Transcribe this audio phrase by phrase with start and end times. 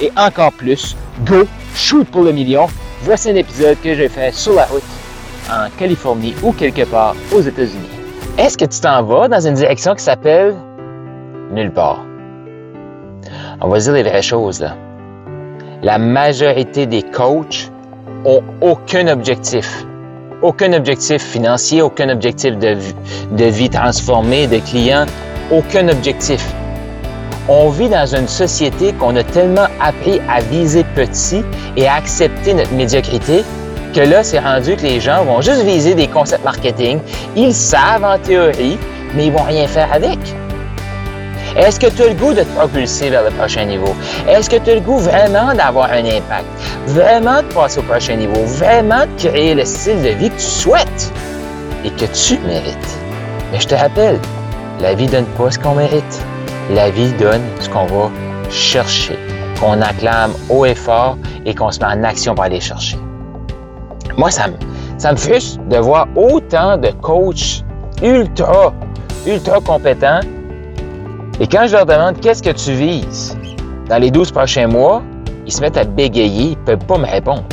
[0.00, 1.44] et encore plus, go,
[1.74, 2.66] shoot pour le million.
[3.02, 4.82] Voici un épisode que j'ai fait sur la route
[5.50, 7.88] en Californie ou quelque part aux États-Unis.
[8.38, 10.54] Est-ce que tu t'en vas dans une direction qui s'appelle
[11.52, 12.04] nulle part?
[13.60, 14.76] On va dire les vraies choses là.
[15.82, 17.70] La majorité des coachs
[18.24, 19.84] ont aucun objectif.
[20.42, 22.76] Aucun objectif financier, aucun objectif de,
[23.32, 25.06] de vie transformée, de clients,
[25.50, 26.44] aucun objectif
[27.48, 31.44] on vit dans une société qu'on a tellement appris à viser petit
[31.76, 33.44] et à accepter notre médiocrité
[33.94, 36.98] que là, c'est rendu que les gens vont juste viser des concepts marketing.
[37.36, 38.76] Ils savent en théorie,
[39.14, 40.18] mais ils vont rien faire avec.
[41.56, 43.94] Est-ce que tu as le goût de te propulser vers le prochain niveau?
[44.28, 46.46] Est-ce que tu as le goût vraiment d'avoir un impact?
[46.88, 48.42] Vraiment de passer au prochain niveau?
[48.44, 51.12] Vraiment de créer le style de vie que tu souhaites
[51.84, 52.98] et que tu mérites?
[53.52, 54.18] Mais je te rappelle,
[54.80, 56.24] la vie donne pas ce qu'on mérite
[56.70, 58.10] la vie donne ce qu'on va
[58.50, 59.18] chercher,
[59.60, 62.98] qu'on acclame haut et fort et qu'on se met en action pour aller chercher.
[64.16, 64.54] Moi, ça me,
[64.98, 67.64] ça me de voir autant de coachs
[68.02, 68.72] ultra,
[69.26, 70.20] ultra compétents.
[71.40, 73.36] Et quand je leur demande qu'est-ce que tu vises?
[73.88, 75.02] Dans les 12 prochains mois,
[75.46, 77.44] ils se mettent à bégayer, ils ne peuvent pas me répondre.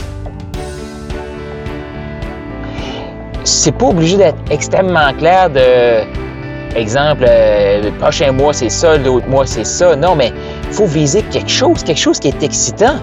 [3.43, 6.20] C'est pas obligé d'être extrêmement clair de
[6.75, 9.95] Exemple, euh, le prochain mois c'est ça, l'autre mois c'est ça.
[9.95, 10.31] Non, mais
[10.67, 12.95] il faut viser quelque chose, quelque chose qui est excitant.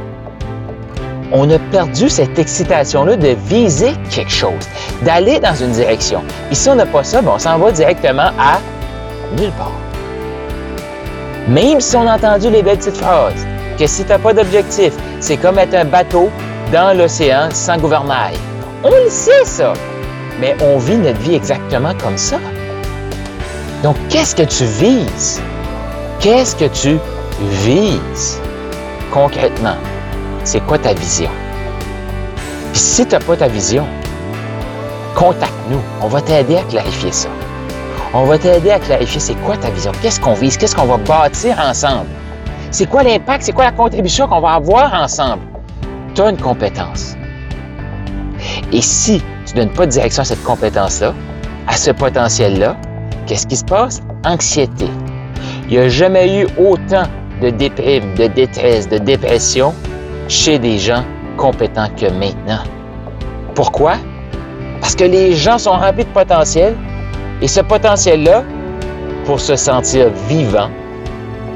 [1.32, 4.66] On a perdu cette excitation-là de viser quelque chose,
[5.02, 6.22] d'aller dans une direction.
[6.50, 8.58] Et si on n'a pas ça, on s'en va directement à
[9.38, 9.72] nulle part.
[11.46, 13.46] Même si on a entendu les belles petites phrases,
[13.78, 16.30] que si tu n'as pas d'objectif, c'est comme être un bateau
[16.72, 18.34] dans l'océan sans gouvernail.
[18.82, 19.74] On le sait, ça.
[20.40, 22.38] Mais on vit notre vie exactement comme ça.
[23.82, 25.40] Donc, qu'est-ce que tu vises?
[26.20, 26.98] Qu'est-ce que tu
[27.40, 28.40] vises
[29.12, 29.76] concrètement?
[30.42, 31.30] C'est quoi ta vision?
[32.72, 33.86] Puis si tu n'as pas ta vision,
[35.14, 35.80] contacte-nous.
[36.02, 37.28] On va t'aider à clarifier ça.
[38.14, 40.96] On va t'aider à clarifier c'est quoi ta vision, qu'est-ce qu'on vise, qu'est-ce qu'on va
[40.96, 42.06] bâtir ensemble?
[42.70, 45.42] C'est quoi l'impact, c'est quoi la contribution qu'on va avoir ensemble?
[46.14, 47.14] Tu as une compétence.
[48.72, 51.14] Et si tu ne donnes pas de direction à cette compétence-là,
[51.66, 52.76] à ce potentiel-là,
[53.28, 54.00] Qu'est-ce qui se passe?
[54.24, 54.86] Anxiété.
[55.68, 57.02] Il n'y a jamais eu autant
[57.42, 59.74] de déprime, de détresse, de dépression
[60.28, 61.04] chez des gens
[61.36, 62.64] compétents que maintenant.
[63.54, 63.96] Pourquoi?
[64.80, 66.74] Parce que les gens sont remplis de potentiel
[67.42, 68.44] et ce potentiel-là,
[69.26, 70.70] pour se sentir vivant,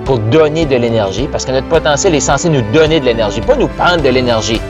[0.05, 3.57] pour donner de l'énergie, parce que notre potentiel est censé nous donner de l'énergie, pas
[3.57, 4.61] nous prendre de l'énergie.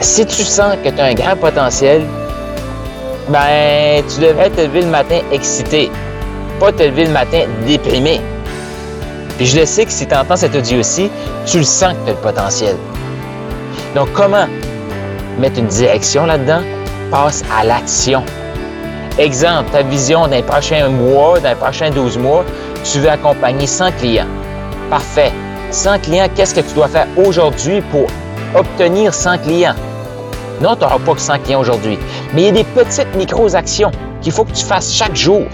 [0.00, 2.02] Si tu sens que tu as un grand potentiel,
[3.28, 5.90] ben, tu devrais te lever le matin excité,
[6.60, 8.20] pas te lever le matin déprimé.
[9.36, 11.10] Puis je le sais que si tu entends cet audio-ci,
[11.46, 12.76] tu le sens que tu as le potentiel.
[13.94, 14.46] Donc, comment
[15.38, 16.60] mettre une direction là-dedans?
[17.10, 18.22] Passe à l'action.
[19.18, 22.44] Exemple, ta vision d'un prochain mois, d'un prochain 12 mois,
[22.84, 24.26] tu veux accompagner 100 clients.
[24.90, 25.32] Parfait.
[25.70, 28.06] 100 clients, qu'est-ce que tu dois faire aujourd'hui pour
[28.54, 29.74] obtenir 100 clients?
[30.60, 31.98] Non, tu n'auras pas que 100 clients aujourd'hui.
[32.34, 33.90] Mais il y a des petites micro-actions
[34.20, 35.46] qu'il faut que tu fasses chaque jour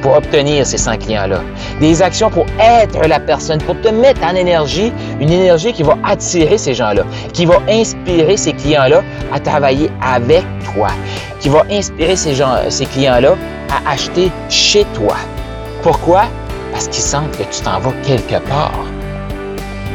[0.00, 1.40] pour obtenir ces 100 clients-là.
[1.80, 5.96] Des actions pour être la personne, pour te mettre en énergie, une énergie qui va
[6.04, 9.02] attirer ces gens-là, qui va inspirer ces clients-là
[9.32, 10.44] à travailler avec
[10.74, 10.88] toi,
[11.40, 13.34] qui va inspirer ces, gens, ces clients-là
[13.70, 15.16] à acheter chez toi.
[15.82, 16.24] Pourquoi?
[16.72, 18.84] Parce qu'ils sentent que tu t'en vas quelque part.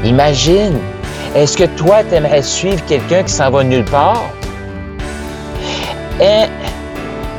[0.03, 0.79] Imagine
[1.35, 4.23] est-ce que toi, tu aimerais suivre quelqu'un qui s'en va nulle part?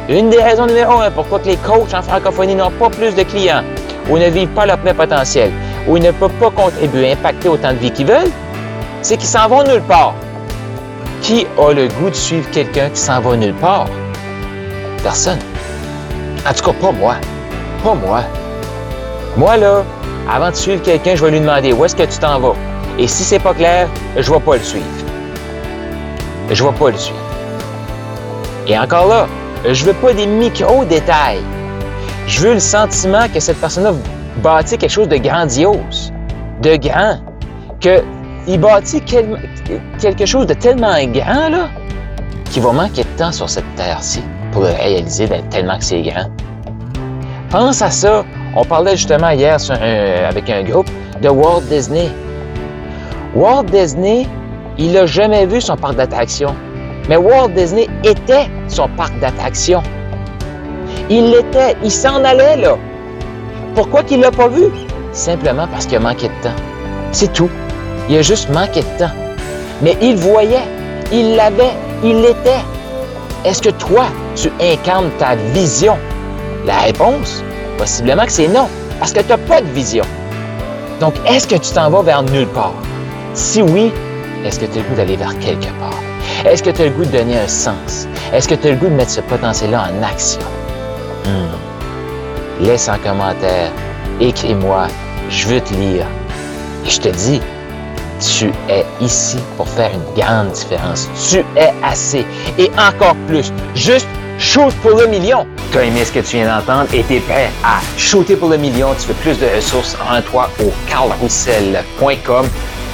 [0.08, 3.62] Une des raisons numéro un pourquoi les coachs en francophonie n'ont pas plus de clients
[4.08, 5.52] ou ne vivent pas leur plein potentiel
[5.86, 8.30] ou ils ne peuvent pas contribuer, impacter autant de vie qu'ils veulent,
[9.02, 10.14] c'est qu'ils s'en vont nulle part.
[11.22, 13.86] Qui a le goût de suivre quelqu'un qui s'en va nulle part?
[15.02, 15.38] Personne.
[16.48, 17.14] En tout cas, pas moi.
[17.84, 18.22] Pas moi.
[19.36, 19.84] Moi, là,
[20.30, 22.54] avant de suivre quelqu'un, je vais lui demander où est-ce que tu t'en vas?
[22.98, 24.84] Et si c'est pas clair, je vais pas le suivre.
[26.50, 27.19] Je vais pas le suivre.
[28.66, 29.26] Et encore là,
[29.70, 31.40] je veux pas des micro-détails.
[32.26, 33.92] Je veux le sentiment que cette personne-là
[34.42, 36.12] bâtit quelque chose de grandiose,
[36.62, 37.18] de grand,
[37.80, 41.68] qu'il bâtit quelque chose de tellement grand, là,
[42.50, 44.22] qu'il va manquer de temps sur cette terre-ci
[44.52, 46.30] pour le réaliser tellement que c'est grand.
[47.50, 48.24] Pense à ça.
[48.54, 49.56] On parlait justement hier
[50.28, 50.90] avec un groupe
[51.20, 52.08] de Walt Disney.
[53.34, 54.26] Walt Disney,
[54.78, 56.54] il n'a jamais vu son parc d'attractions.
[57.10, 59.82] Mais Walt Disney était son parc d'attractions.
[61.10, 62.76] Il l'était, il s'en allait là.
[63.74, 64.66] Pourquoi qu'il ne l'a pas vu?
[65.12, 66.54] Simplement parce qu'il a manqué de temps.
[67.10, 67.50] C'est tout.
[68.08, 69.10] Il a juste manqué de temps.
[69.82, 70.62] Mais il voyait,
[71.10, 71.72] il l'avait,
[72.04, 72.62] il l'était.
[73.44, 74.04] Est-ce que toi,
[74.36, 75.96] tu incarnes ta vision?
[76.64, 77.42] La réponse,
[77.76, 78.68] possiblement que c'est non,
[79.00, 80.04] parce que tu n'as pas de vision.
[81.00, 82.74] Donc, est-ce que tu t'en vas vers nulle part?
[83.34, 83.90] Si oui,
[84.44, 86.09] est-ce que tu as le goût d'aller vers quelque part?
[86.44, 88.06] Est-ce que tu as le goût de donner un sens?
[88.32, 90.40] Est-ce que tu as le goût de mettre ce potentiel-là en action?
[91.24, 92.64] Hmm.
[92.64, 93.70] Laisse un commentaire,
[94.20, 94.88] écris-moi,
[95.28, 96.06] je veux te lire.
[96.86, 97.40] Et je te dis,
[98.20, 101.08] tu es ici pour faire une grande différence.
[101.30, 102.26] Tu es assez.
[102.58, 104.08] Et encore plus, juste
[104.38, 105.46] shoot pour le million.
[105.72, 108.48] Tu as aimé ce que tu viens d'entendre et tu es prêt à shooter pour
[108.48, 108.88] le million.
[109.00, 112.48] Tu veux plus de ressources en toi au carlroussel.com.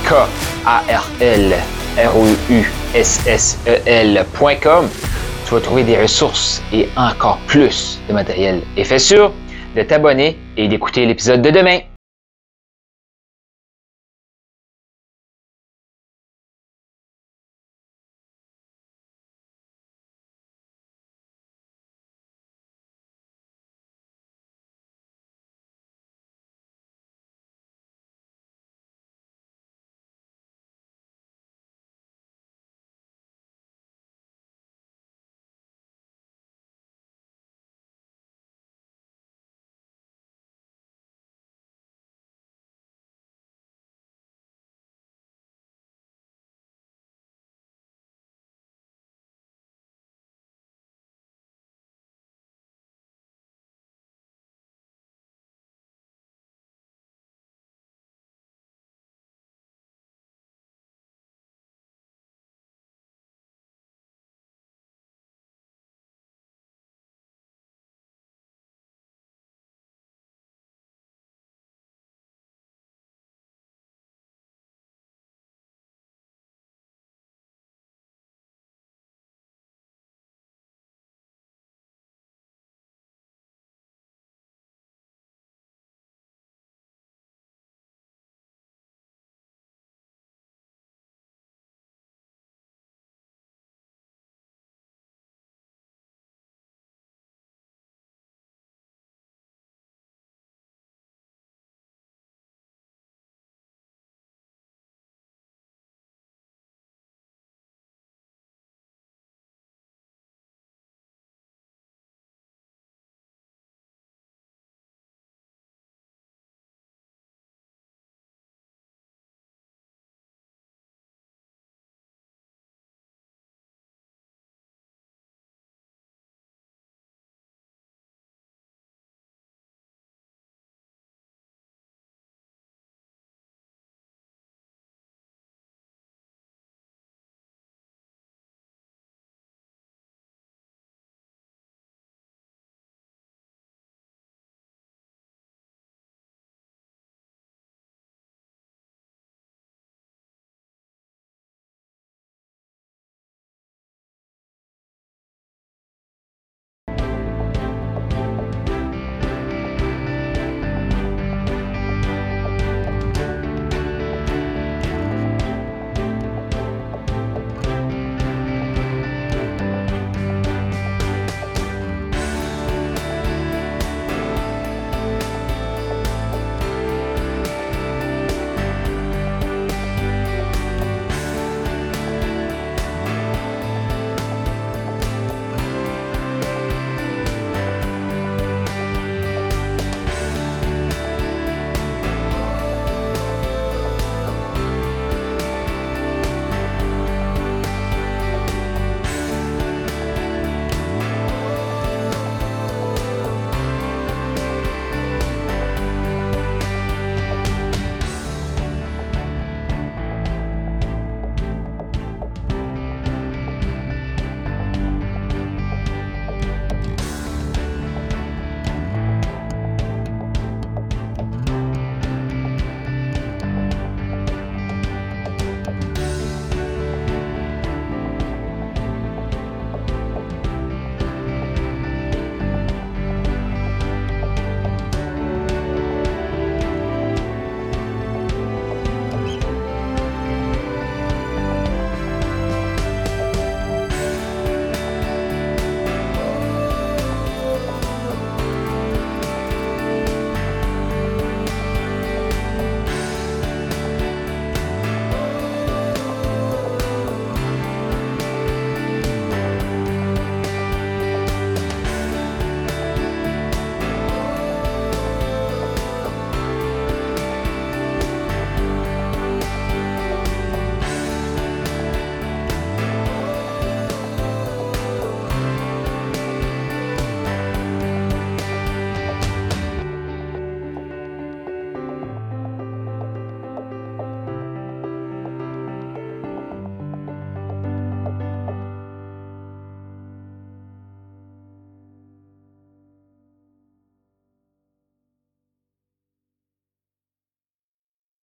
[0.05, 1.56] K-A-R-L
[2.94, 4.88] R-O-U-S-S-E-L.com.
[5.47, 8.62] Tu vas trouver des ressources et encore plus de matériel.
[8.77, 9.33] Et fais sûr
[9.77, 11.79] de t'abonner et d'écouter l'épisode de demain.